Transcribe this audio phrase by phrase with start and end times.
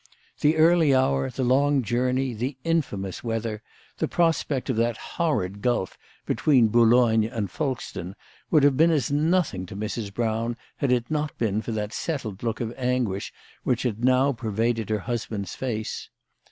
[0.39, 3.61] The early hour, the long journey, the infamous weather,
[3.99, 8.15] the prospect of that horrid gulf between Boulogne and Folkestone,
[8.49, 10.11] would have been as nothing to Mrs.
[10.11, 14.49] Brown, had it not been for that settled look of anguish which had now per
[14.51, 16.09] vaded her husband's face.